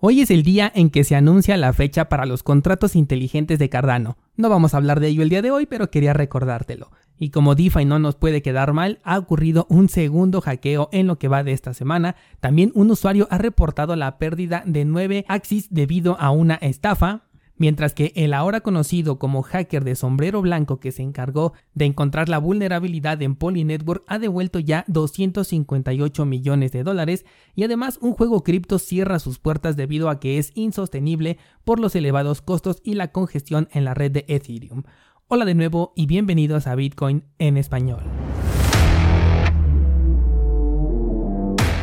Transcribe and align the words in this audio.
Hoy 0.00 0.20
es 0.20 0.30
el 0.30 0.44
día 0.44 0.70
en 0.76 0.90
que 0.90 1.02
se 1.02 1.16
anuncia 1.16 1.56
la 1.56 1.72
fecha 1.72 2.08
para 2.08 2.24
los 2.24 2.44
contratos 2.44 2.94
inteligentes 2.94 3.58
de 3.58 3.68
Cardano. 3.68 4.16
No 4.36 4.48
vamos 4.48 4.72
a 4.72 4.76
hablar 4.76 5.00
de 5.00 5.08
ello 5.08 5.24
el 5.24 5.28
día 5.28 5.42
de 5.42 5.50
hoy, 5.50 5.66
pero 5.66 5.90
quería 5.90 6.12
recordártelo. 6.12 6.92
Y 7.18 7.30
como 7.30 7.56
DeFi 7.56 7.84
no 7.84 7.98
nos 7.98 8.14
puede 8.14 8.40
quedar 8.40 8.72
mal, 8.72 9.00
ha 9.02 9.18
ocurrido 9.18 9.66
un 9.68 9.88
segundo 9.88 10.40
hackeo 10.40 10.88
en 10.92 11.08
lo 11.08 11.18
que 11.18 11.26
va 11.26 11.42
de 11.42 11.50
esta 11.50 11.74
semana. 11.74 12.14
También 12.38 12.70
un 12.76 12.92
usuario 12.92 13.26
ha 13.32 13.38
reportado 13.38 13.96
la 13.96 14.18
pérdida 14.18 14.62
de 14.64 14.84
9 14.84 15.24
Axis 15.26 15.66
debido 15.70 16.16
a 16.20 16.30
una 16.30 16.54
estafa 16.54 17.22
mientras 17.58 17.92
que 17.92 18.12
el 18.16 18.32
ahora 18.32 18.60
conocido 18.60 19.18
como 19.18 19.42
hacker 19.42 19.84
de 19.84 19.94
sombrero 19.94 20.40
blanco 20.40 20.80
que 20.80 20.92
se 20.92 21.02
encargó 21.02 21.52
de 21.74 21.84
encontrar 21.84 22.28
la 22.28 22.38
vulnerabilidad 22.38 23.20
en 23.22 23.34
Polynetwork 23.34 24.04
ha 24.06 24.18
devuelto 24.18 24.58
ya 24.58 24.84
258 24.88 26.24
millones 26.24 26.72
de 26.72 26.82
dólares 26.84 27.26
y 27.54 27.64
además 27.64 27.98
un 28.00 28.14
juego 28.14 28.42
cripto 28.42 28.78
cierra 28.78 29.18
sus 29.18 29.38
puertas 29.38 29.76
debido 29.76 30.08
a 30.08 30.20
que 30.20 30.38
es 30.38 30.52
insostenible 30.54 31.38
por 31.64 31.80
los 31.80 31.94
elevados 31.94 32.40
costos 32.40 32.80
y 32.82 32.94
la 32.94 33.12
congestión 33.12 33.68
en 33.72 33.84
la 33.84 33.94
red 33.94 34.12
de 34.12 34.24
Ethereum. 34.28 34.84
Hola 35.28 35.44
de 35.44 35.54
nuevo 35.54 35.92
y 35.94 36.06
bienvenidos 36.06 36.66
a 36.66 36.74
Bitcoin 36.74 37.24
en 37.38 37.58
español. 37.58 38.00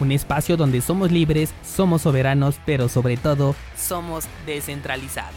un 0.00 0.12
espacio 0.12 0.56
donde 0.56 0.80
somos 0.80 1.12
libres, 1.12 1.54
somos 1.62 2.02
soberanos, 2.02 2.58
pero 2.66 2.88
sobre 2.88 3.16
todo 3.16 3.54
somos 3.76 4.26
descentralizados. 4.46 5.34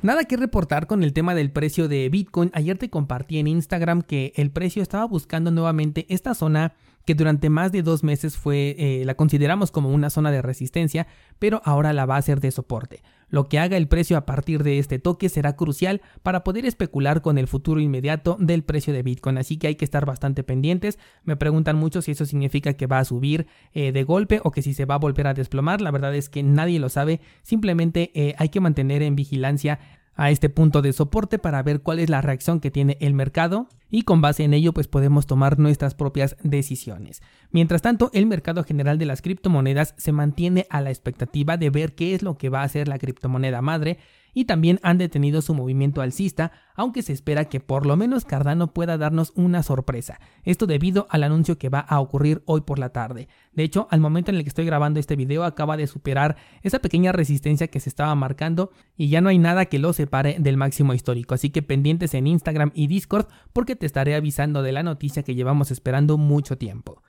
Nada 0.00 0.24
que 0.24 0.36
reportar 0.36 0.86
con 0.86 1.02
el 1.02 1.12
tema 1.12 1.34
del 1.34 1.50
precio 1.50 1.88
de 1.88 2.08
Bitcoin. 2.08 2.52
Ayer 2.54 2.78
te 2.78 2.88
compartí 2.88 3.38
en 3.38 3.48
Instagram 3.48 4.02
que 4.02 4.32
el 4.36 4.52
precio 4.52 4.80
estaba 4.80 5.04
buscando 5.04 5.50
nuevamente 5.50 6.06
esta 6.08 6.34
zona 6.34 6.74
que 7.04 7.14
durante 7.14 7.50
más 7.50 7.72
de 7.72 7.82
dos 7.82 8.04
meses 8.04 8.36
fue, 8.36 8.76
eh, 8.78 9.02
la 9.04 9.14
consideramos 9.14 9.70
como 9.70 9.90
una 9.90 10.10
zona 10.10 10.30
de 10.30 10.42
resistencia, 10.42 11.06
pero 11.38 11.62
ahora 11.64 11.92
la 11.92 12.06
va 12.06 12.16
a 12.16 12.22
ser 12.22 12.38
de 12.38 12.50
soporte. 12.50 13.02
Lo 13.28 13.48
que 13.48 13.58
haga 13.58 13.76
el 13.76 13.88
precio 13.88 14.16
a 14.16 14.26
partir 14.26 14.62
de 14.62 14.78
este 14.78 14.98
toque 14.98 15.28
será 15.28 15.56
crucial 15.56 16.00
para 16.22 16.44
poder 16.44 16.66
especular 16.66 17.22
con 17.22 17.38
el 17.38 17.46
futuro 17.46 17.80
inmediato 17.80 18.36
del 18.40 18.64
precio 18.64 18.92
de 18.92 19.02
Bitcoin, 19.02 19.38
así 19.38 19.58
que 19.58 19.68
hay 19.68 19.74
que 19.74 19.84
estar 19.84 20.06
bastante 20.06 20.42
pendientes. 20.42 20.98
Me 21.24 21.36
preguntan 21.36 21.76
mucho 21.76 22.02
si 22.02 22.12
eso 22.12 22.24
significa 22.24 22.74
que 22.74 22.86
va 22.86 22.98
a 22.98 23.04
subir 23.04 23.46
eh, 23.72 23.92
de 23.92 24.04
golpe 24.04 24.40
o 24.44 24.50
que 24.50 24.62
si 24.62 24.74
se 24.74 24.84
va 24.84 24.94
a 24.94 24.98
volver 24.98 25.26
a 25.26 25.34
desplomar. 25.34 25.80
La 25.80 25.90
verdad 25.90 26.14
es 26.14 26.28
que 26.28 26.42
nadie 26.42 26.78
lo 26.78 26.88
sabe, 26.88 27.20
simplemente 27.42 28.10
eh, 28.14 28.34
hay 28.38 28.48
que 28.48 28.60
mantener 28.60 29.02
en 29.02 29.16
vigilancia 29.16 29.78
a 30.18 30.30
este 30.30 30.50
punto 30.50 30.82
de 30.82 30.92
soporte 30.92 31.38
para 31.38 31.62
ver 31.62 31.80
cuál 31.80 32.00
es 32.00 32.10
la 32.10 32.20
reacción 32.20 32.58
que 32.60 32.72
tiene 32.72 32.98
el 33.00 33.14
mercado 33.14 33.68
y 33.88 34.02
con 34.02 34.20
base 34.20 34.42
en 34.42 34.52
ello 34.52 34.74
pues 34.74 34.88
podemos 34.88 35.26
tomar 35.26 35.58
nuestras 35.60 35.94
propias 35.94 36.36
decisiones. 36.42 37.22
Mientras 37.52 37.82
tanto, 37.82 38.10
el 38.12 38.26
mercado 38.26 38.64
general 38.64 38.98
de 38.98 39.06
las 39.06 39.22
criptomonedas 39.22 39.94
se 39.96 40.12
mantiene 40.12 40.66
a 40.70 40.80
la 40.80 40.90
expectativa 40.90 41.56
de 41.56 41.70
ver 41.70 41.94
qué 41.94 42.14
es 42.14 42.22
lo 42.22 42.36
que 42.36 42.48
va 42.48 42.60
a 42.60 42.64
hacer 42.64 42.88
la 42.88 42.98
criptomoneda 42.98 43.62
madre 43.62 43.98
y 44.38 44.44
también 44.44 44.78
han 44.84 44.98
detenido 44.98 45.42
su 45.42 45.52
movimiento 45.52 46.00
alcista, 46.00 46.52
aunque 46.76 47.02
se 47.02 47.12
espera 47.12 47.46
que 47.46 47.58
por 47.58 47.86
lo 47.86 47.96
menos 47.96 48.24
Cardano 48.24 48.72
pueda 48.72 48.96
darnos 48.96 49.32
una 49.34 49.64
sorpresa. 49.64 50.20
Esto 50.44 50.68
debido 50.68 51.08
al 51.10 51.24
anuncio 51.24 51.58
que 51.58 51.68
va 51.68 51.80
a 51.80 51.98
ocurrir 51.98 52.44
hoy 52.46 52.60
por 52.60 52.78
la 52.78 52.90
tarde. 52.90 53.26
De 53.52 53.64
hecho, 53.64 53.88
al 53.90 53.98
momento 53.98 54.30
en 54.30 54.36
el 54.36 54.44
que 54.44 54.50
estoy 54.50 54.64
grabando 54.64 55.00
este 55.00 55.16
video 55.16 55.42
acaba 55.42 55.76
de 55.76 55.88
superar 55.88 56.36
esa 56.62 56.78
pequeña 56.78 57.10
resistencia 57.10 57.66
que 57.66 57.80
se 57.80 57.88
estaba 57.88 58.14
marcando 58.14 58.70
y 58.96 59.08
ya 59.08 59.20
no 59.20 59.28
hay 59.28 59.38
nada 59.38 59.66
que 59.66 59.80
lo 59.80 59.92
separe 59.92 60.36
del 60.38 60.56
máximo 60.56 60.94
histórico. 60.94 61.34
Así 61.34 61.50
que 61.50 61.62
pendientes 61.62 62.14
en 62.14 62.28
Instagram 62.28 62.70
y 62.74 62.86
Discord 62.86 63.26
porque 63.52 63.74
te 63.74 63.86
estaré 63.86 64.14
avisando 64.14 64.62
de 64.62 64.70
la 64.70 64.84
noticia 64.84 65.24
que 65.24 65.34
llevamos 65.34 65.72
esperando 65.72 66.16
mucho 66.16 66.56
tiempo. 66.56 67.02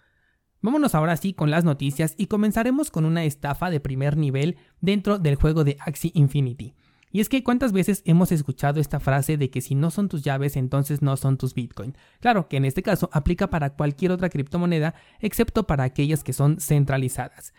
Vámonos 0.64 0.96
ahora 0.96 1.16
sí 1.16 1.34
con 1.34 1.52
las 1.52 1.64
noticias 1.64 2.16
y 2.18 2.26
comenzaremos 2.26 2.90
con 2.90 3.06
una 3.06 3.24
estafa 3.24 3.70
de 3.70 3.80
primer 3.80 4.18
nivel 4.18 4.58
dentro 4.82 5.20
del 5.20 5.36
juego 5.36 5.64
de 5.64 5.78
Axie 5.80 6.09
Infinity. 6.16 6.74
Y 7.12 7.22
es 7.22 7.30
que 7.30 7.44
cuántas 7.44 7.72
veces 7.72 8.03
hemos 8.06 8.31
escuchado 8.31 8.80
esta 8.80 9.00
frase 9.00 9.38
de 9.38 9.50
que 9.50 9.62
si 9.62 9.75
no 9.75 9.90
son 9.90 10.09
tus 10.09 10.22
llaves 10.22 10.56
entonces 10.56 11.02
no 11.02 11.18
son 11.18 11.38
tus 11.38 11.53
Bitcoin. 11.56 11.96
Claro 12.20 12.47
que 12.47 12.58
en 12.58 12.66
este 12.66 12.84
caso 12.84 13.09
aplica 13.12 13.50
para 13.50 13.72
cualquier 13.72 14.12
otra 14.12 14.30
criptomoneda 14.30 14.94
excepto 15.20 15.66
para 15.66 15.84
aquellas 15.84 16.24
que 16.24 16.34
son 16.34 16.59
centralizadas. 16.59 17.53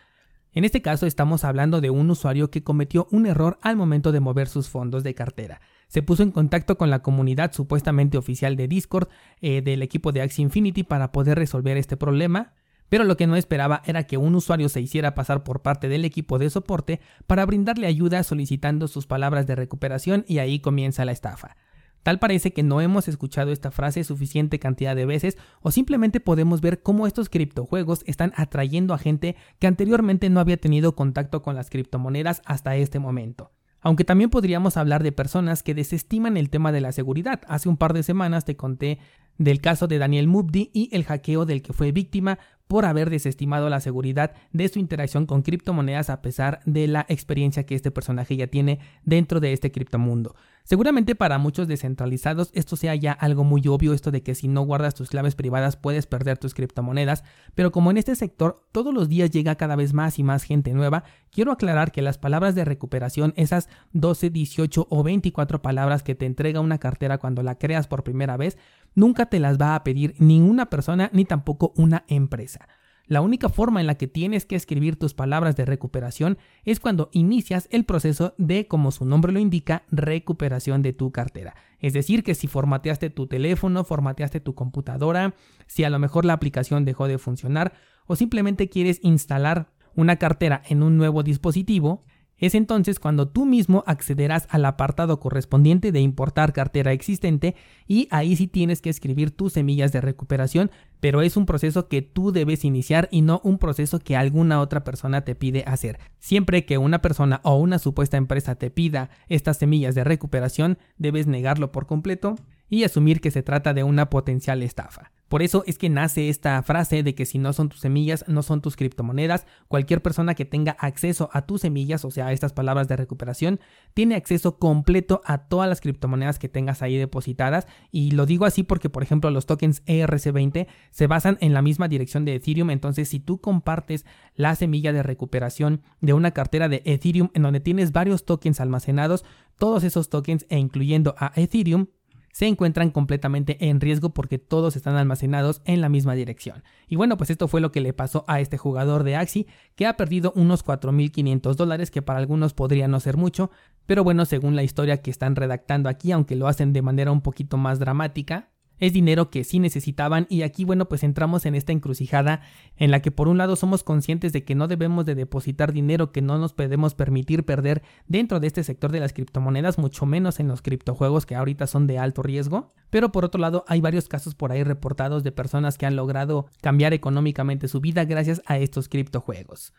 En 0.53 0.65
este 0.65 0.81
caso 0.81 1.05
estamos 1.05 1.45
hablando 1.45 1.79
de 1.79 1.89
un 1.89 2.09
usuario 2.09 2.51
que 2.51 2.63
cometió 2.63 3.07
un 3.11 3.25
error 3.25 3.57
al 3.61 3.77
momento 3.77 4.11
de 4.11 4.19
mover 4.19 4.49
sus 4.49 4.69
fondos 4.69 5.03
de 5.03 5.13
cartera. 5.13 5.61
Se 5.87 6.03
puso 6.03 6.23
en 6.23 6.31
contacto 6.31 6.77
con 6.77 6.89
la 6.89 7.01
comunidad 7.01 7.53
supuestamente 7.53 8.17
oficial 8.17 8.55
de 8.55 8.67
Discord 8.67 9.09
eh, 9.41 9.61
del 9.61 9.81
equipo 9.81 10.11
de 10.11 10.21
Axie 10.21 10.43
Infinity 10.43 10.83
para 10.83 11.11
poder 11.11 11.37
resolver 11.37 11.77
este 11.77 11.97
problema, 11.97 12.53
pero 12.91 13.05
lo 13.05 13.15
que 13.15 13.25
no 13.25 13.37
esperaba 13.37 13.81
era 13.85 14.03
que 14.03 14.17
un 14.17 14.35
usuario 14.35 14.67
se 14.67 14.81
hiciera 14.81 15.15
pasar 15.15 15.45
por 15.45 15.61
parte 15.61 15.87
del 15.87 16.03
equipo 16.03 16.37
de 16.37 16.49
soporte 16.49 16.99
para 17.25 17.45
brindarle 17.45 17.87
ayuda 17.87 18.21
solicitando 18.21 18.89
sus 18.89 19.07
palabras 19.07 19.47
de 19.47 19.55
recuperación 19.55 20.25
y 20.27 20.39
ahí 20.39 20.59
comienza 20.59 21.05
la 21.05 21.13
estafa. 21.13 21.55
Tal 22.03 22.19
parece 22.19 22.51
que 22.51 22.63
no 22.63 22.81
hemos 22.81 23.07
escuchado 23.07 23.53
esta 23.53 23.71
frase 23.71 24.03
suficiente 24.03 24.59
cantidad 24.59 24.93
de 24.93 25.05
veces 25.05 25.37
o 25.61 25.71
simplemente 25.71 26.19
podemos 26.19 26.59
ver 26.59 26.81
cómo 26.81 27.07
estos 27.07 27.29
criptojuegos 27.29 28.03
están 28.07 28.33
atrayendo 28.35 28.93
a 28.93 28.97
gente 28.97 29.37
que 29.59 29.67
anteriormente 29.67 30.29
no 30.29 30.41
había 30.41 30.57
tenido 30.57 30.93
contacto 30.93 31.41
con 31.41 31.55
las 31.55 31.69
criptomonedas 31.69 32.41
hasta 32.43 32.75
este 32.75 32.99
momento. 32.99 33.51
Aunque 33.81 34.03
también 34.03 34.29
podríamos 34.29 34.77
hablar 34.77 35.03
de 35.03 35.11
personas 35.11 35.63
que 35.63 35.73
desestiman 35.73 36.37
el 36.37 36.49
tema 36.49 36.71
de 36.71 36.81
la 36.81 36.91
seguridad. 36.91 37.41
Hace 37.47 37.67
un 37.67 37.77
par 37.77 37.93
de 37.93 38.03
semanas 38.03 38.45
te 38.45 38.55
conté 38.55 38.99
del 39.37 39.59
caso 39.59 39.87
de 39.87 39.97
Daniel 39.97 40.27
Mubdi 40.27 40.69
y 40.71 40.89
el 40.93 41.03
hackeo 41.03 41.45
del 41.45 41.63
que 41.63 41.73
fue 41.73 41.91
víctima 41.91 42.37
por 42.67 42.85
haber 42.85 43.09
desestimado 43.09 43.69
la 43.69 43.79
seguridad 43.79 44.33
de 44.53 44.69
su 44.69 44.79
interacción 44.79 45.25
con 45.25 45.41
criptomonedas 45.41 46.09
a 46.09 46.21
pesar 46.21 46.61
de 46.65 46.87
la 46.87 47.05
experiencia 47.09 47.65
que 47.65 47.75
este 47.75 47.91
personaje 47.91 48.37
ya 48.37 48.47
tiene 48.47 48.79
dentro 49.03 49.39
de 49.39 49.51
este 49.51 49.71
criptomundo. 49.71 50.35
Seguramente 50.63 51.15
para 51.15 51.37
muchos 51.37 51.67
descentralizados 51.67 52.49
esto 52.53 52.75
sea 52.75 52.95
ya 52.95 53.11
algo 53.11 53.43
muy 53.43 53.67
obvio, 53.67 53.93
esto 53.93 54.11
de 54.11 54.23
que 54.23 54.35
si 54.35 54.47
no 54.47 54.61
guardas 54.61 54.95
tus 54.95 55.09
claves 55.09 55.35
privadas 55.35 55.75
puedes 55.75 56.05
perder 56.05 56.37
tus 56.37 56.53
criptomonedas, 56.53 57.23
pero 57.55 57.71
como 57.71 57.91
en 57.91 57.97
este 57.97 58.15
sector 58.15 58.67
todos 58.71 58.93
los 58.93 59.09
días 59.09 59.31
llega 59.31 59.55
cada 59.55 59.75
vez 59.75 59.93
más 59.93 60.19
y 60.19 60.23
más 60.23 60.43
gente 60.43 60.73
nueva, 60.73 61.03
quiero 61.31 61.51
aclarar 61.51 61.91
que 61.91 62.01
las 62.01 62.17
palabras 62.17 62.55
de 62.55 62.65
recuperación, 62.65 63.33
esas 63.35 63.69
12, 63.93 64.29
18 64.29 64.87
o 64.89 65.03
24 65.03 65.61
palabras 65.61 66.03
que 66.03 66.15
te 66.15 66.25
entrega 66.25 66.59
una 66.59 66.77
cartera 66.77 67.17
cuando 67.17 67.43
la 67.43 67.55
creas 67.55 67.87
por 67.87 68.03
primera 68.03 68.37
vez, 68.37 68.57
nunca 68.95 69.27
te 69.27 69.39
las 69.39 69.59
va 69.59 69.75
a 69.75 69.83
pedir 69.83 70.15
ninguna 70.19 70.69
persona 70.69 71.09
ni 71.13 71.25
tampoco 71.25 71.73
una 71.75 72.05
empresa. 72.07 72.67
La 73.11 73.19
única 73.19 73.49
forma 73.49 73.81
en 73.81 73.87
la 73.87 73.95
que 73.95 74.07
tienes 74.07 74.45
que 74.45 74.55
escribir 74.55 74.95
tus 74.95 75.13
palabras 75.13 75.57
de 75.57 75.65
recuperación 75.65 76.37
es 76.63 76.79
cuando 76.79 77.09
inicias 77.11 77.67
el 77.69 77.83
proceso 77.83 78.33
de, 78.37 78.67
como 78.67 78.89
su 78.91 79.03
nombre 79.03 79.33
lo 79.33 79.39
indica, 79.39 79.83
recuperación 79.91 80.81
de 80.81 80.93
tu 80.93 81.11
cartera. 81.11 81.53
Es 81.79 81.91
decir, 81.91 82.23
que 82.23 82.35
si 82.35 82.47
formateaste 82.47 83.09
tu 83.09 83.27
teléfono, 83.27 83.83
formateaste 83.83 84.39
tu 84.39 84.55
computadora, 84.55 85.35
si 85.67 85.83
a 85.83 85.89
lo 85.89 85.99
mejor 85.99 86.23
la 86.23 86.31
aplicación 86.31 86.85
dejó 86.85 87.09
de 87.09 87.17
funcionar 87.17 87.73
o 88.07 88.15
simplemente 88.15 88.69
quieres 88.69 89.01
instalar 89.03 89.73
una 89.93 90.15
cartera 90.15 90.61
en 90.69 90.81
un 90.81 90.95
nuevo 90.95 91.21
dispositivo, 91.21 92.05
es 92.41 92.55
entonces 92.55 92.99
cuando 92.99 93.27
tú 93.27 93.45
mismo 93.45 93.83
accederás 93.85 94.47
al 94.49 94.65
apartado 94.65 95.19
correspondiente 95.19 95.91
de 95.91 96.01
importar 96.01 96.53
cartera 96.53 96.91
existente 96.91 97.55
y 97.87 98.07
ahí 98.09 98.35
sí 98.35 98.47
tienes 98.47 98.81
que 98.81 98.89
escribir 98.89 99.29
tus 99.29 99.53
semillas 99.53 99.91
de 99.91 100.01
recuperación, 100.01 100.71
pero 100.99 101.21
es 101.21 101.37
un 101.37 101.45
proceso 101.45 101.87
que 101.87 102.01
tú 102.01 102.31
debes 102.31 102.65
iniciar 102.65 103.07
y 103.11 103.21
no 103.21 103.41
un 103.43 103.59
proceso 103.59 103.99
que 103.99 104.17
alguna 104.17 104.59
otra 104.59 104.83
persona 104.83 105.21
te 105.21 105.35
pide 105.35 105.63
hacer. 105.67 105.99
Siempre 106.19 106.65
que 106.65 106.79
una 106.79 106.99
persona 106.99 107.41
o 107.43 107.55
una 107.57 107.77
supuesta 107.77 108.17
empresa 108.17 108.55
te 108.55 108.71
pida 108.71 109.11
estas 109.29 109.57
semillas 109.57 109.93
de 109.93 110.03
recuperación, 110.03 110.79
debes 110.97 111.27
negarlo 111.27 111.71
por 111.71 111.85
completo 111.85 112.35
y 112.69 112.83
asumir 112.83 113.21
que 113.21 113.29
se 113.29 113.43
trata 113.43 113.75
de 113.75 113.83
una 113.83 114.09
potencial 114.09 114.63
estafa. 114.63 115.11
Por 115.31 115.43
eso 115.43 115.63
es 115.65 115.77
que 115.77 115.87
nace 115.87 116.27
esta 116.27 116.61
frase 116.61 117.03
de 117.03 117.15
que 117.15 117.25
si 117.25 117.37
no 117.37 117.53
son 117.53 117.69
tus 117.69 117.79
semillas, 117.79 118.25
no 118.27 118.43
son 118.43 118.59
tus 118.59 118.75
criptomonedas. 118.75 119.45
Cualquier 119.69 120.01
persona 120.01 120.35
que 120.35 120.43
tenga 120.43 120.73
acceso 120.73 121.29
a 121.31 121.45
tus 121.45 121.61
semillas, 121.61 122.03
o 122.03 122.11
sea, 122.11 122.27
a 122.27 122.33
estas 122.33 122.51
palabras 122.51 122.89
de 122.89 122.97
recuperación, 122.97 123.61
tiene 123.93 124.15
acceso 124.15 124.59
completo 124.59 125.21
a 125.23 125.47
todas 125.47 125.69
las 125.69 125.79
criptomonedas 125.79 126.37
que 126.37 126.49
tengas 126.49 126.81
ahí 126.81 126.97
depositadas. 126.97 127.65
Y 127.91 128.11
lo 128.11 128.25
digo 128.25 128.43
así 128.43 128.63
porque, 128.63 128.89
por 128.89 129.03
ejemplo, 129.03 129.31
los 129.31 129.45
tokens 129.45 129.85
ERC20 129.85 130.67
se 130.89 131.07
basan 131.07 131.37
en 131.39 131.53
la 131.53 131.61
misma 131.61 131.87
dirección 131.87 132.25
de 132.25 132.35
Ethereum. 132.35 132.69
Entonces, 132.69 133.07
si 133.07 133.21
tú 133.21 133.39
compartes 133.39 134.05
la 134.35 134.53
semilla 134.55 134.91
de 134.91 135.01
recuperación 135.01 135.81
de 136.01 136.11
una 136.11 136.31
cartera 136.31 136.67
de 136.67 136.81
Ethereum 136.83 137.29
en 137.33 137.43
donde 137.43 137.61
tienes 137.61 137.93
varios 137.93 138.25
tokens 138.25 138.59
almacenados, 138.59 139.23
todos 139.57 139.85
esos 139.85 140.09
tokens 140.09 140.45
e 140.49 140.57
incluyendo 140.57 141.15
a 141.17 141.31
Ethereum, 141.37 141.87
se 142.31 142.47
encuentran 142.47 142.91
completamente 142.91 143.69
en 143.69 143.81
riesgo 143.81 144.13
porque 144.13 144.37
todos 144.37 144.75
están 144.75 144.95
almacenados 144.95 145.61
en 145.65 145.81
la 145.81 145.89
misma 145.89 146.15
dirección. 146.15 146.63
Y 146.87 146.95
bueno, 146.95 147.17
pues 147.17 147.29
esto 147.29 147.47
fue 147.47 147.61
lo 147.61 147.71
que 147.71 147.81
le 147.81 147.93
pasó 147.93 148.25
a 148.27 148.39
este 148.39 148.57
jugador 148.57 149.03
de 149.03 149.15
Axi, 149.15 149.47
que 149.75 149.85
ha 149.85 149.97
perdido 149.97 150.33
unos 150.35 150.65
4.500 150.65 151.55
dólares, 151.55 151.91
que 151.91 152.01
para 152.01 152.19
algunos 152.19 152.53
podría 152.53 152.87
no 152.87 152.99
ser 152.99 153.17
mucho, 153.17 153.51
pero 153.85 154.03
bueno, 154.03 154.25
según 154.25 154.55
la 154.55 154.63
historia 154.63 155.01
que 155.01 155.11
están 155.11 155.35
redactando 155.35 155.89
aquí, 155.89 156.11
aunque 156.11 156.35
lo 156.35 156.47
hacen 156.47 156.73
de 156.73 156.81
manera 156.81 157.11
un 157.11 157.21
poquito 157.21 157.57
más 157.57 157.79
dramática, 157.79 158.49
es 158.81 158.91
dinero 158.91 159.29
que 159.29 159.45
sí 159.45 159.59
necesitaban 159.59 160.27
y 160.27 160.41
aquí 160.41 160.65
bueno 160.65 160.89
pues 160.89 161.03
entramos 161.03 161.45
en 161.45 161.55
esta 161.55 161.71
encrucijada 161.71 162.41
en 162.75 162.91
la 162.91 163.01
que 163.01 163.11
por 163.11 163.29
un 163.29 163.37
lado 163.37 163.55
somos 163.55 163.83
conscientes 163.83 164.33
de 164.33 164.43
que 164.43 164.55
no 164.55 164.67
debemos 164.67 165.05
de 165.05 165.15
depositar 165.15 165.71
dinero 165.71 166.11
que 166.11 166.21
no 166.21 166.37
nos 166.37 166.51
podemos 166.51 166.95
permitir 166.95 167.45
perder 167.45 167.83
dentro 168.07 168.39
de 168.41 168.47
este 168.47 168.63
sector 168.63 168.91
de 168.91 168.99
las 168.99 169.13
criptomonedas, 169.13 169.77
mucho 169.77 170.05
menos 170.05 170.39
en 170.39 170.49
los 170.49 170.61
criptojuegos 170.61 171.25
que 171.25 171.35
ahorita 171.35 171.67
son 171.67 171.87
de 171.87 171.99
alto 171.99 172.23
riesgo, 172.23 172.73
pero 172.89 173.11
por 173.11 173.23
otro 173.23 173.39
lado 173.39 173.63
hay 173.67 173.79
varios 173.79 174.07
casos 174.07 174.35
por 174.35 174.51
ahí 174.51 174.63
reportados 174.63 175.23
de 175.23 175.31
personas 175.31 175.77
que 175.77 175.85
han 175.85 175.95
logrado 175.95 176.47
cambiar 176.61 176.93
económicamente 176.93 177.67
su 177.67 177.79
vida 177.79 178.03
gracias 178.03 178.41
a 178.47 178.57
estos 178.57 178.89
criptojuegos. 178.89 179.73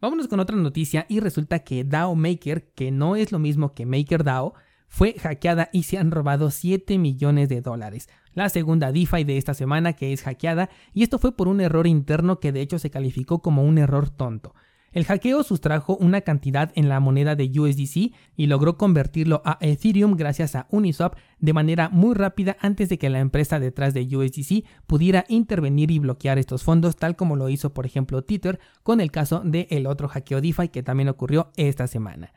Vámonos 0.00 0.28
con 0.28 0.38
otra 0.38 0.54
noticia 0.54 1.06
y 1.08 1.18
resulta 1.18 1.58
que 1.64 1.82
DAO 1.82 2.14
Maker, 2.14 2.70
que 2.74 2.92
no 2.92 3.16
es 3.16 3.32
lo 3.32 3.40
mismo 3.40 3.74
que 3.74 3.84
MakerDAO, 3.84 4.54
fue 4.88 5.14
hackeada 5.14 5.68
y 5.72 5.84
se 5.84 5.98
han 5.98 6.10
robado 6.10 6.50
7 6.50 6.98
millones 6.98 7.48
de 7.48 7.60
dólares. 7.60 8.08
La 8.34 8.48
segunda 8.48 8.92
DeFi 8.92 9.24
de 9.24 9.36
esta 9.36 9.54
semana 9.54 9.92
que 9.92 10.12
es 10.12 10.22
hackeada 10.22 10.70
y 10.92 11.02
esto 11.02 11.18
fue 11.18 11.36
por 11.36 11.48
un 11.48 11.60
error 11.60 11.86
interno 11.86 12.40
que 12.40 12.52
de 12.52 12.62
hecho 12.62 12.78
se 12.78 12.90
calificó 12.90 13.40
como 13.40 13.62
un 13.64 13.78
error 13.78 14.10
tonto. 14.10 14.54
El 14.90 15.04
hackeo 15.04 15.42
sustrajo 15.42 15.96
una 15.98 16.22
cantidad 16.22 16.72
en 16.74 16.88
la 16.88 16.98
moneda 16.98 17.36
de 17.36 17.44
USDC 17.44 18.14
y 18.36 18.46
logró 18.46 18.78
convertirlo 18.78 19.42
a 19.44 19.58
Ethereum 19.60 20.16
gracias 20.16 20.54
a 20.54 20.66
Uniswap 20.70 21.16
de 21.38 21.52
manera 21.52 21.90
muy 21.90 22.14
rápida 22.14 22.56
antes 22.60 22.88
de 22.88 22.98
que 22.98 23.10
la 23.10 23.20
empresa 23.20 23.60
detrás 23.60 23.92
de 23.92 24.04
USDC 24.16 24.64
pudiera 24.86 25.26
intervenir 25.28 25.90
y 25.90 25.98
bloquear 25.98 26.38
estos 26.38 26.62
fondos 26.62 26.96
tal 26.96 27.16
como 27.16 27.36
lo 27.36 27.50
hizo 27.50 27.74
por 27.74 27.84
ejemplo 27.84 28.22
Tether 28.22 28.60
con 28.82 29.02
el 29.02 29.10
caso 29.10 29.42
del 29.44 29.66
el 29.68 29.86
otro 29.86 30.08
hackeo 30.08 30.40
DeFi 30.40 30.68
que 30.68 30.82
también 30.82 31.10
ocurrió 31.10 31.52
esta 31.56 31.86
semana. 31.86 32.32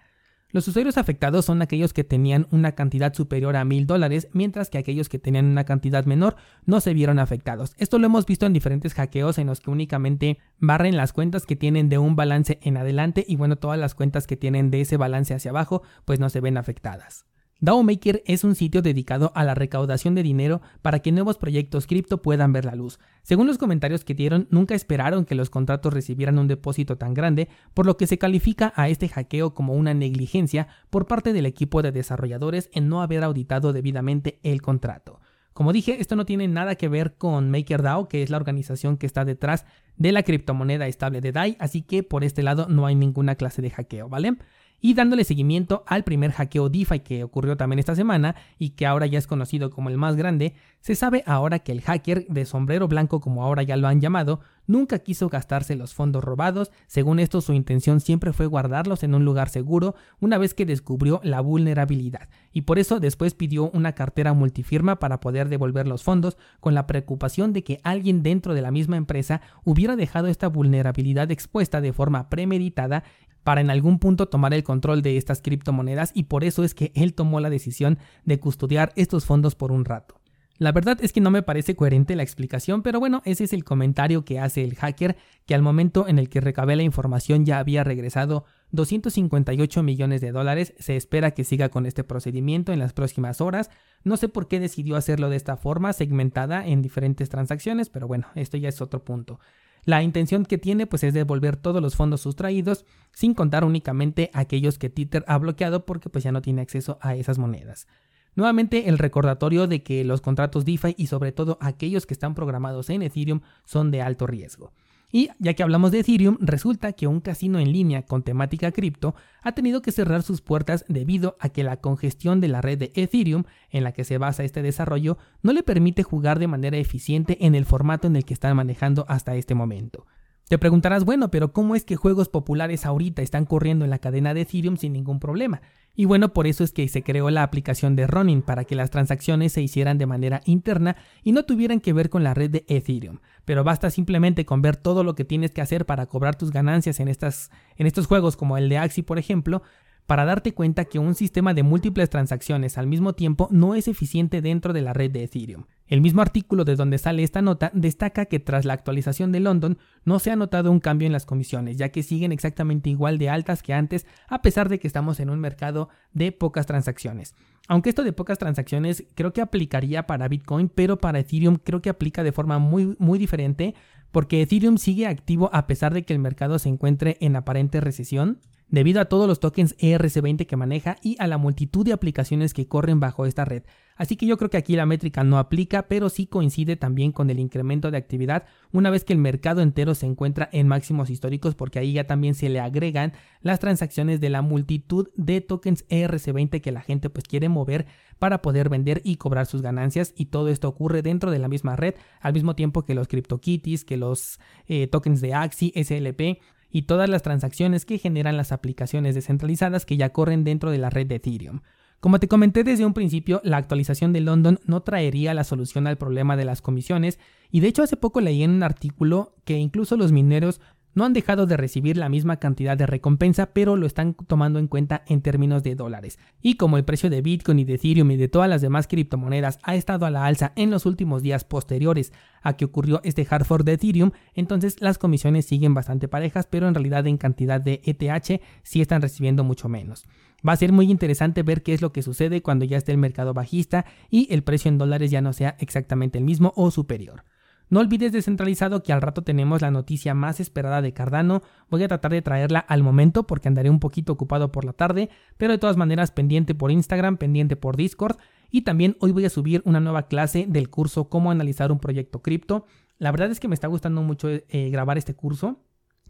Los 0.52 0.68
usuarios 0.68 0.98
afectados 0.98 1.46
son 1.46 1.62
aquellos 1.62 1.94
que 1.94 2.04
tenían 2.04 2.48
una 2.52 2.74
cantidad 2.74 3.14
superior 3.14 3.56
a 3.56 3.64
mil 3.64 3.88
dólares, 3.88 4.28
mientras 4.34 4.70
que 4.70 4.78
aquellos 4.78 5.08
que 5.08 5.18
tenían 5.18 5.46
una 5.46 5.64
cantidad 5.64 6.06
menor 6.06 6.36
no 6.66 6.82
se 6.82 6.94
vieron 6.94 7.20
afectados. 7.20 7.74
Esto 7.78 8.00
lo 8.00 8.08
hemos 8.08 8.26
visto 8.26 8.46
en 8.46 8.54
diferentes 8.54 8.94
hackeos 8.94 9.38
en 9.38 9.48
los 9.48 9.62
que 9.62 9.72
únicamente 9.72 10.40
barren 10.60 10.98
las 10.98 11.14
cuentas 11.14 11.46
que 11.46 11.56
tienen 11.56 11.88
de 11.88 12.00
un 12.00 12.18
balance 12.18 12.60
en 12.64 12.76
adelante 12.76 13.24
y 13.28 13.38
bueno, 13.38 13.56
todas 13.56 13.80
las 13.80 13.96
cuentas 13.96 14.28
que 14.28 14.36
tienen 14.36 14.72
de 14.72 14.82
ese 14.82 14.98
balance 14.98 15.34
hacia 15.34 15.52
abajo 15.52 15.84
pues 16.04 16.20
no 16.20 16.30
se 16.30 16.42
ven 16.42 16.58
afectadas. 16.58 17.31
DAOmaker 17.64 18.24
es 18.26 18.44
un 18.44 18.56
sitio 18.56 18.82
dedicado 18.82 19.32
a 19.36 19.44
la 19.44 19.54
recaudación 19.54 20.16
de 20.16 20.24
dinero 20.24 20.62
para 20.82 20.98
que 20.98 21.12
nuevos 21.12 21.38
proyectos 21.38 21.86
cripto 21.86 22.20
puedan 22.24 22.52
ver 22.52 22.66
la 22.66 22.74
luz. 22.74 23.00
Según 23.22 23.46
los 23.46 23.60
comentarios 23.60 24.04
que 24.04 24.16
dieron, 24.16 24.48
nunca 24.50 24.74
esperaron 24.74 25.26
que 25.26 25.36
los 25.36 25.52
contratos 25.52 25.94
recibieran 25.94 26.40
un 26.40 26.48
depósito 26.48 26.98
tan 26.98 27.14
grande, 27.14 27.50
por 27.76 27.86
lo 27.86 27.98
que 27.98 28.08
se 28.08 28.18
califica 28.18 28.74
a 28.76 28.90
este 28.90 29.10
hackeo 29.10 29.54
como 29.54 29.76
una 29.76 29.94
negligencia 29.94 30.70
por 30.90 31.06
parte 31.06 31.34
del 31.34 31.46
equipo 31.46 31.84
de 31.84 31.92
desarrolladores 31.92 32.72
en 32.74 32.90
no 32.90 33.04
haber 33.04 33.24
auditado 33.24 33.74
debidamente 33.74 34.40
el 34.42 34.64
contrato. 34.64 35.20
Como 35.54 35.72
dije, 35.72 35.98
esto 36.00 36.16
no 36.16 36.26
tiene 36.26 36.48
nada 36.48 36.74
que 36.74 36.90
ver 36.90 37.14
con 37.14 37.52
MakerDAO, 37.52 38.08
que 38.08 38.24
es 38.24 38.32
la 38.32 38.38
organización 38.38 38.98
que 38.98 39.06
está 39.06 39.24
detrás 39.24 39.66
de 39.98 40.12
la 40.12 40.24
criptomoneda 40.24 40.88
estable 40.88 41.22
de 41.22 41.32
DAI, 41.32 41.58
así 41.60 41.84
que 41.84 42.02
por 42.02 42.24
este 42.24 42.42
lado 42.42 42.66
no 42.70 42.88
hay 42.88 42.96
ninguna 42.96 43.36
clase 43.36 43.62
de 43.62 43.70
hackeo, 43.70 44.10
¿vale? 44.10 44.38
Y 44.82 44.96
dándole 44.96 45.24
seguimiento 45.24 45.84
al 45.86 46.04
primer 46.04 46.32
hackeo 46.32 46.70
DeFi 46.70 47.00
que 47.00 47.24
ocurrió 47.24 47.56
también 47.56 47.80
esta 47.80 47.96
semana 47.96 48.36
y 48.58 48.72
que 48.72 48.86
ahora 48.86 49.06
ya 49.06 49.20
es 49.20 49.28
conocido 49.28 49.70
como 49.70 49.90
el 49.90 49.98
más 49.98 50.16
grande, 50.16 50.56
se 50.80 50.96
sabe 50.96 51.24
ahora 51.28 51.60
que 51.60 51.72
el 51.72 51.82
hacker 51.82 52.26
de 52.28 52.46
sombrero 52.46 52.88
blanco 52.88 53.22
como 53.22 53.44
ahora 53.44 53.64
ya 53.64 53.78
lo 53.78 53.88
han 53.88 54.02
llamado, 54.02 54.42
nunca 54.72 55.00
quiso 55.00 55.30
gastarse 55.30 55.76
los 55.76 55.94
fondos 55.94 56.24
robados, 56.24 56.72
según 56.88 57.20
esto 57.20 57.42
su 57.42 57.54
intención 57.54 58.00
siempre 58.00 58.34
fue 58.34 58.46
guardarlos 58.46 59.04
en 59.04 59.14
un 59.14 59.26
lugar 59.26 59.50
seguro 59.50 59.96
una 60.20 60.38
vez 60.38 60.54
que 60.54 60.66
descubrió 60.66 61.20
la 61.24 61.42
vulnerabilidad. 61.42 62.30
Y 62.52 62.62
por 62.62 62.80
eso 62.80 63.00
después 63.00 63.34
pidió 63.34 63.70
una 63.72 63.94
cartera 63.94 64.34
multifirma 64.34 65.00
para 65.00 65.20
poder 65.20 65.50
devolver 65.50 65.88
los 65.88 66.04
fondos 66.04 66.38
con 66.60 66.74
la 66.74 66.88
preocupación 66.88 67.54
de 67.54 67.64
que 67.64 67.80
alguien 67.84 68.24
dentro 68.24 68.54
de 68.54 68.62
la 68.62 68.72
misma 68.72 68.98
empresa 68.98 69.42
hubiera 69.64 69.96
dejado 69.96 70.28
esta 70.28 70.48
vulnerabilidad 70.48 71.30
expuesta 71.32 71.82
de 71.82 71.94
forma 71.94 72.30
premeditada 72.30 73.04
para 73.44 73.62
en 73.62 73.70
algún 73.70 74.00
punto 74.00 74.28
tomar 74.28 74.54
el 74.54 74.64
control 74.64 75.02
de 75.02 75.18
estas 75.18 75.42
criptomonedas. 75.42 76.12
Y 76.14 76.24
por 76.24 76.44
eso 76.44 76.64
es 76.64 76.74
que 76.74 76.92
él 76.96 77.14
tomó 77.14 77.40
la 77.40 77.50
decisión 77.50 77.98
de 78.24 78.40
custodiar 78.40 78.94
estos 78.96 79.26
fondos 79.26 79.56
por 79.56 79.72
un 79.72 79.86
rato. 79.86 80.21
La 80.62 80.72
verdad 80.72 81.00
es 81.02 81.12
que 81.12 81.22
no 81.22 81.32
me 81.32 81.42
parece 81.42 81.76
coherente 81.76 82.16
la 82.16 82.22
explicación, 82.22 82.84
pero 82.84 83.00
bueno, 83.00 83.24
ese 83.26 83.46
es 83.46 83.52
el 83.52 83.64
comentario 83.64 84.24
que 84.24 84.40
hace 84.40 84.64
el 84.64 84.76
hacker, 84.76 85.18
que 85.48 85.56
al 85.56 85.64
momento 85.64 86.08
en 86.08 86.20
el 86.20 86.30
que 86.30 86.40
recabé 86.40 86.76
la 86.76 86.84
información 86.84 87.48
ya 87.48 87.58
había 87.58 87.84
regresado 87.84 88.46
258 88.70 89.82
millones 89.82 90.22
de 90.22 90.32
dólares. 90.32 90.76
Se 90.78 90.96
espera 90.96 91.32
que 91.32 91.46
siga 91.46 91.70
con 91.70 91.88
este 91.88 92.04
procedimiento 92.04 92.74
en 92.74 92.78
las 92.78 92.94
próximas 92.94 93.42
horas. 93.42 93.72
No 94.04 94.18
sé 94.18 94.30
por 94.30 94.48
qué 94.48 94.60
decidió 94.60 94.98
hacerlo 94.98 95.32
de 95.32 95.38
esta 95.38 95.58
forma, 95.58 95.94
segmentada 95.94 96.64
en 96.68 96.84
diferentes 96.84 97.28
transacciones, 97.28 97.90
pero 97.90 98.08
bueno, 98.08 98.28
esto 98.36 98.56
ya 98.56 98.70
es 98.70 98.82
otro 98.82 99.04
punto. 99.04 99.40
La 99.84 100.04
intención 100.04 100.46
que 100.46 100.60
tiene 100.60 100.86
pues 100.86 101.04
es 101.04 101.16
devolver 101.16 101.58
todos 101.58 101.82
los 101.82 101.96
fondos 101.96 102.22
sustraídos, 102.22 102.86
sin 103.14 103.34
contar 103.34 103.64
únicamente 103.64 104.30
aquellos 104.32 104.78
que 104.78 104.92
Tether 104.92 105.26
ha 105.26 105.40
bloqueado 105.40 105.88
porque 105.88 106.12
pues 106.12 106.24
ya 106.24 106.32
no 106.32 106.44
tiene 106.44 106.62
acceso 106.62 107.00
a 107.02 107.16
esas 107.16 107.40
monedas. 107.40 107.88
Nuevamente 108.36 108.88
el 108.90 108.98
recordatorio 108.98 109.68
de 109.68 109.84
que 109.84 110.04
los 110.04 110.22
contratos 110.22 110.66
DeFi 110.66 110.96
y 110.98 111.08
sobre 111.08 111.32
todo 111.32 111.58
aquellos 111.62 112.06
que 112.06 112.14
están 112.14 112.34
programados 112.34 112.90
en 112.90 113.02
Ethereum 113.02 113.42
son 113.66 113.92
de 113.92 114.02
alto 114.02 114.26
riesgo. 114.28 114.72
Y 115.12 115.30
ya 115.40 115.54
que 115.54 115.64
hablamos 115.64 115.92
de 115.92 116.00
Ethereum, 116.00 116.38
resulta 116.40 116.94
que 116.94 117.08
un 117.08 117.20
casino 117.20 117.60
en 117.60 117.74
línea 117.74 118.04
con 118.04 118.24
temática 118.24 118.72
cripto 118.72 119.14
ha 119.42 119.52
tenido 119.52 119.82
que 119.82 119.92
cerrar 119.92 120.24
sus 120.24 120.40
puertas 120.40 120.86
debido 120.88 121.36
a 121.40 121.50
que 121.50 121.64
la 121.64 121.78
congestión 121.78 122.40
de 122.40 122.48
la 122.48 122.62
red 122.62 122.78
de 122.78 122.92
Ethereum 122.96 123.44
en 123.70 123.84
la 123.84 123.92
que 123.92 124.06
se 124.06 124.18
basa 124.18 124.46
este 124.46 124.62
desarrollo 124.62 125.18
no 125.42 125.52
le 125.52 125.64
permite 125.64 126.04
jugar 126.04 126.40
de 126.40 126.48
manera 126.48 126.78
eficiente 126.78 127.46
en 127.46 127.56
el 127.56 127.66
formato 127.66 128.08
en 128.08 128.16
el 128.16 128.24
que 128.24 128.34
están 128.34 128.56
manejando 128.56 129.06
hasta 129.10 129.36
este 129.36 129.54
momento. 129.54 130.06
Te 130.52 130.58
preguntarás, 130.58 131.06
bueno, 131.06 131.32
pero 131.32 131.54
¿cómo 131.54 131.78
es 131.78 131.86
que 131.86 131.96
juegos 131.96 132.28
populares 132.28 132.86
ahorita 132.86 133.22
están 133.22 133.46
corriendo 133.46 133.86
en 133.86 133.90
la 133.90 134.00
cadena 134.00 134.34
de 134.34 134.42
Ethereum 134.42 134.76
sin 134.76 134.92
ningún 134.92 135.18
problema? 135.18 135.62
Y 135.96 136.04
bueno, 136.04 136.34
por 136.34 136.46
eso 136.46 136.66
es 136.66 136.74
que 136.74 136.90
se 136.90 137.04
creó 137.04 137.30
la 137.30 137.44
aplicación 137.44 137.96
de 137.96 138.06
Ronin 138.06 138.42
para 138.42 138.66
que 138.66 138.76
las 138.76 138.90
transacciones 138.90 139.54
se 139.54 139.62
hicieran 139.62 139.98
de 139.98 140.08
manera 140.08 140.42
interna 140.44 140.98
y 141.24 141.32
no 141.32 141.46
tuvieran 141.46 141.80
que 141.80 141.94
ver 141.94 142.10
con 142.10 142.26
la 142.26 142.34
red 142.34 142.50
de 142.50 142.66
Ethereum. 142.68 143.20
Pero 143.46 143.64
basta 143.64 143.90
simplemente 143.92 144.44
con 144.44 144.62
ver 144.62 144.76
todo 144.76 145.06
lo 145.06 145.16
que 145.16 145.24
tienes 145.24 145.52
que 145.52 145.62
hacer 145.62 145.86
para 145.86 146.08
cobrar 146.08 146.36
tus 146.36 146.52
ganancias 146.52 147.00
en, 147.00 147.08
estas, 147.08 147.50
en 147.78 147.88
estos 147.88 148.08
juegos 148.08 148.36
como 148.36 148.58
el 148.58 148.68
de 148.68 148.78
Axie, 148.78 149.06
por 149.06 149.20
ejemplo, 149.20 149.64
para 150.12 150.26
darte 150.26 150.54
cuenta 150.54 150.84
que 150.84 151.00
un 151.00 151.16
sistema 151.16 151.54
de 151.54 151.64
múltiples 151.64 152.10
transacciones 152.10 152.78
al 152.78 152.86
mismo 152.86 153.14
tiempo 153.14 153.48
no 153.50 153.76
es 153.76 153.88
eficiente 153.88 154.42
dentro 154.42 154.74
de 154.74 154.82
la 154.82 154.92
red 154.92 155.10
de 155.10 155.24
Ethereum. 155.24 155.68
El 155.88 156.02
mismo 156.02 156.22
artículo 156.22 156.66
de 156.66 156.76
donde 156.76 156.98
sale 156.98 157.24
esta 157.24 157.42
nota 157.42 157.72
destaca 157.74 158.26
que 158.26 158.42
tras 158.42 158.66
la 158.66 158.74
actualización 158.74 159.32
de 159.32 159.40
London 159.40 159.78
no 160.04 160.20
se 160.20 160.30
ha 160.30 160.36
notado 160.36 160.70
un 160.70 160.82
cambio 160.82 161.06
en 161.06 161.14
las 161.14 161.26
comisiones, 161.26 161.78
ya 161.78 161.94
que 161.94 162.04
siguen 162.04 162.34
exactamente 162.34 162.90
igual 162.90 163.20
de 163.20 163.30
altas 163.30 163.64
que 163.64 163.74
antes, 163.74 164.06
a 164.28 164.42
pesar 164.42 164.68
de 164.68 164.80
que 164.80 164.88
estamos 164.88 165.22
en 165.22 165.30
un 165.30 165.40
mercado 165.40 165.88
de 166.12 166.34
pocas 166.34 166.66
transacciones. 166.66 167.34
Aunque 167.70 167.88
esto 167.88 168.04
de 168.04 168.12
pocas 168.12 168.38
transacciones 168.38 169.06
creo 169.16 169.32
que 169.32 169.40
aplicaría 169.40 170.08
para 170.08 170.28
Bitcoin, 170.28 170.68
pero 170.68 170.98
para 170.98 171.20
Ethereum 171.20 171.56
creo 171.56 171.82
que 171.82 171.90
aplica 171.90 172.22
de 172.22 172.34
forma 172.34 172.60
muy, 172.60 172.98
muy 173.00 173.18
diferente, 173.18 173.76
porque 174.12 174.42
Ethereum 174.42 174.76
sigue 174.76 175.08
activo 175.08 175.50
a 175.54 175.68
pesar 175.68 175.94
de 175.94 176.04
que 176.04 176.12
el 176.12 176.20
mercado 176.20 176.60
se 176.60 176.68
encuentre 176.68 177.16
en 177.22 177.38
aparente 177.38 177.80
recesión 177.80 178.40
debido 178.72 179.02
a 179.02 179.06
todos 179.06 179.28
los 179.28 179.40
tokens 179.40 179.78
ERC20 179.78 180.48
que 180.48 180.58
maneja 180.58 180.96
y 181.04 181.16
a 181.20 181.28
la 181.28 181.38
multitud 181.38 181.86
de 181.86 181.94
aplicaciones 181.94 182.54
que 182.54 182.68
corren 182.68 183.00
bajo 183.00 183.26
esta 183.26 183.46
red. 183.46 183.64
Así 183.98 184.16
que 184.16 184.26
yo 184.26 184.38
creo 184.38 184.50
que 184.50 184.58
aquí 184.58 184.76
la 184.76 184.88
métrica 184.88 185.24
no 185.24 185.38
aplica, 185.38 185.84
pero 185.84 186.10
sí 186.10 186.26
coincide 186.26 186.76
también 186.76 187.12
con 187.12 187.30
el 187.30 187.40
incremento 187.40 187.92
de 187.92 187.98
actividad 187.98 188.46
una 188.72 188.90
vez 188.90 189.04
que 189.04 189.14
el 189.14 189.20
mercado 189.20 189.62
entero 189.62 189.94
se 189.94 190.08
encuentra 190.08 190.50
en 190.54 190.68
máximos 190.68 191.12
históricos, 191.12 191.54
porque 191.54 191.78
ahí 191.78 191.94
ya 191.94 192.08
también 192.08 192.34
se 192.34 192.50
le 192.50 192.60
agregan 192.60 193.14
las 193.42 193.60
transacciones 193.60 194.20
de 194.20 194.30
la 194.30 194.42
multitud 194.42 195.10
de 195.16 195.42
tokens 195.42 195.88
ERC20 195.90 196.62
que 196.62 196.72
la 196.72 196.82
gente 196.82 197.10
pues 197.10 197.26
quiere 197.26 197.50
mover 197.50 197.86
para 198.18 198.42
poder 198.42 198.70
vender 198.70 199.02
y 199.04 199.18
cobrar 199.18 199.46
sus 199.46 199.62
ganancias 199.62 200.14
y 200.16 200.26
todo 200.26 200.48
esto 200.48 200.70
ocurre 200.70 201.02
dentro 201.02 201.30
de 201.30 201.40
la 201.40 201.48
misma 201.48 201.76
red 201.76 201.96
al 202.22 202.34
mismo 202.34 202.56
tiempo 202.56 202.86
que 202.86 202.96
los 202.96 203.08
CryptoKitties, 203.08 203.84
que 203.84 203.98
los 203.98 204.40
eh, 204.68 204.88
tokens 204.88 205.22
de 205.22 205.34
Axi, 205.34 205.74
SLP 205.76 206.40
y 206.72 206.84
todas 206.84 207.10
las 207.10 207.22
transacciones 207.22 207.86
que 207.86 207.98
generan 207.98 208.38
las 208.38 208.52
aplicaciones 208.52 209.16
descentralizadas 209.16 209.86
que 209.86 209.98
ya 209.98 210.14
corren 210.14 210.44
dentro 210.44 210.72
de 210.72 210.78
la 210.78 210.90
red 210.90 211.08
de 211.08 211.16
Ethereum. 211.16 211.62
Como 212.00 212.20
te 212.20 212.28
comenté 212.28 212.64
desde 212.64 212.86
un 212.86 212.96
principio, 212.96 213.42
la 213.44 213.58
actualización 213.58 214.12
de 214.12 214.22
London 214.22 214.60
no 214.66 214.82
traería 214.82 215.36
la 215.36 215.44
solución 215.44 215.86
al 215.86 215.98
problema 215.98 216.36
de 216.36 216.46
las 216.46 216.62
comisiones 216.62 217.20
y 217.52 217.60
de 217.60 217.68
hecho 217.68 217.84
hace 217.84 217.96
poco 217.96 218.22
leí 218.22 218.42
en 218.42 218.50
un 218.52 218.64
artículo 218.64 219.36
que 219.46 219.58
incluso 219.58 219.98
los 219.98 220.12
mineros 220.12 220.62
no 220.94 221.06
han 221.06 221.14
dejado 221.14 221.46
de 221.46 221.58
recibir 221.58 221.98
la 221.98 222.10
misma 222.10 222.38
cantidad 222.38 222.78
de 222.78 222.86
recompensa, 222.86 223.54
pero 223.54 223.76
lo 223.76 223.86
están 223.86 224.14
tomando 224.14 224.60
en 224.60 224.68
cuenta 224.68 225.04
en 225.08 225.22
términos 225.22 225.64
de 225.64 225.76
dólares. 225.76 226.20
Y 226.42 226.56
como 226.56 226.78
el 226.78 226.86
precio 226.86 227.10
de 227.10 227.22
Bitcoin 227.22 227.60
y 227.60 227.64
de 227.64 227.76
Ethereum 227.76 228.12
y 228.12 228.18
de 228.18 228.28
todas 228.28 228.50
las 228.50 228.62
demás 228.62 228.88
criptomonedas 228.88 229.60
ha 229.64 229.76
estado 229.76 230.06
a 230.06 230.12
la 230.12 230.26
alza 230.26 230.54
en 230.56 230.72
los 230.72 230.86
últimos 230.86 231.24
días 231.24 231.44
posteriores 231.44 232.12
a 232.42 232.58
que 232.58 232.66
ocurrió 232.66 233.02
este 233.04 233.26
hard 233.30 233.46
fork 233.46 233.64
de 233.64 233.74
Ethereum, 233.74 234.12
entonces 234.34 234.78
las 234.82 234.98
comisiones 234.98 235.46
siguen 235.46 235.74
bastante 235.74 236.08
parejas, 236.08 236.48
pero 236.50 236.68
en 236.68 236.76
realidad 236.76 237.06
en 237.08 237.18
cantidad 237.18 237.62
de 237.62 237.82
ETH 237.84 238.42
sí 238.64 238.82
están 238.82 239.02
recibiendo 239.02 239.44
mucho 239.44 239.70
menos. 239.70 240.06
Va 240.48 240.54
a 240.54 240.58
ser 240.58 240.72
muy 240.72 240.90
interesante 240.90 241.44
ver 241.44 241.62
qué 241.62 241.74
es 241.74 241.82
lo 241.82 241.92
que 241.92 242.02
sucede 242.02 242.42
cuando 242.42 242.66
ya 242.66 242.78
esté 242.78 242.92
el 242.92 242.98
mercado 242.98 243.34
bajista 243.34 243.86
y 244.10 244.28
el 244.34 244.44
precio 244.44 244.70
en 244.70 244.80
dólares 244.80 245.12
ya 245.12 245.22
no 245.22 245.34
sea 245.34 245.56
exactamente 245.60 246.18
el 246.18 246.24
mismo 246.24 246.52
o 246.56 246.72
superior. 246.72 247.24
No 247.72 247.80
olvides 247.80 248.12
descentralizado 248.12 248.84
que 248.84 248.92
al 248.92 249.02
rato 249.02 249.22
tenemos 249.22 249.62
la 249.62 249.72
noticia 249.72 250.14
más 250.14 250.42
esperada 250.42 250.82
de 250.82 250.92
Cardano. 250.94 251.42
Voy 251.70 251.82
a 251.84 251.88
tratar 251.88 252.12
de 252.12 252.22
traerla 252.22 252.60
al 252.60 252.84
momento 252.84 253.26
porque 253.26 253.48
andaré 253.48 253.70
un 253.70 253.80
poquito 253.80 254.12
ocupado 254.12 254.52
por 254.52 254.66
la 254.66 254.74
tarde, 254.74 255.10
pero 255.38 255.54
de 255.54 255.58
todas 255.58 255.78
maneras 255.78 256.12
pendiente 256.12 256.54
por 256.54 256.70
Instagram, 256.70 257.16
pendiente 257.16 257.56
por 257.56 257.78
Discord. 257.78 258.18
Y 258.50 258.64
también 258.64 258.98
hoy 259.00 259.14
voy 259.14 259.24
a 259.24 259.30
subir 259.30 259.62
una 259.64 259.80
nueva 259.80 260.08
clase 260.08 260.48
del 260.50 260.70
curso 260.70 261.08
Cómo 261.08 261.32
analizar 261.32 261.72
un 261.72 261.80
proyecto 261.80 262.22
cripto. 262.22 262.66
La 262.98 263.10
verdad 263.10 263.32
es 263.32 263.40
que 263.40 263.48
me 263.48 263.56
está 263.56 263.68
gustando 263.68 264.02
mucho 264.02 264.28
eh, 264.28 264.70
grabar 264.70 264.98
este 264.98 265.14
curso. 265.14 265.62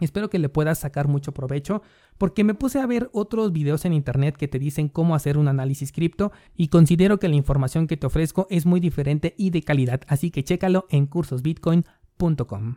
Espero 0.01 0.29
que 0.29 0.39
le 0.39 0.49
puedas 0.49 0.79
sacar 0.79 1.07
mucho 1.07 1.31
provecho 1.33 1.81
porque 2.17 2.43
me 2.43 2.53
puse 2.53 2.79
a 2.79 2.85
ver 2.85 3.09
otros 3.13 3.53
videos 3.53 3.85
en 3.85 3.93
internet 3.93 4.35
que 4.35 4.49
te 4.49 4.59
dicen 4.59 4.89
cómo 4.89 5.15
hacer 5.15 5.37
un 5.37 5.47
análisis 5.47 5.93
cripto 5.93 6.31
y 6.55 6.67
considero 6.67 7.19
que 7.19 7.29
la 7.29 7.35
información 7.35 7.87
que 7.87 7.97
te 7.97 8.07
ofrezco 8.07 8.47
es 8.49 8.65
muy 8.65 8.79
diferente 8.79 9.33
y 9.37 9.51
de 9.51 9.63
calidad, 9.63 10.01
así 10.07 10.31
que 10.31 10.43
chécalo 10.43 10.87
en 10.89 11.05
cursosbitcoin.com. 11.05 12.75